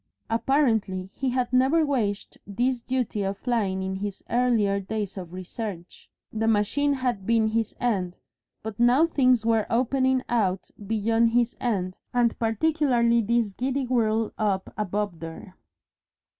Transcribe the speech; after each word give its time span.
Apparently 0.31 1.11
he 1.13 1.29
had 1.29 1.53
never 1.53 1.85
weighed 1.85 2.25
this 2.47 2.81
duty 2.81 3.21
of 3.21 3.37
flying 3.37 3.83
in 3.83 3.97
his 3.97 4.23
earlier 4.31 4.79
days 4.79 5.15
of 5.15 5.31
research; 5.31 6.09
the 6.33 6.47
machine 6.47 6.93
had 6.93 7.27
been 7.27 7.49
his 7.49 7.75
end, 7.79 8.17
but 8.63 8.79
now 8.79 9.05
things 9.05 9.45
were 9.45 9.67
opening 9.69 10.23
out 10.27 10.71
beyond 10.87 11.33
his 11.33 11.55
end, 11.59 11.99
and 12.15 12.39
particularly 12.39 13.21
this 13.21 13.53
giddy 13.53 13.85
whirl 13.85 14.33
up 14.39 14.73
above 14.75 15.19
there. 15.19 15.55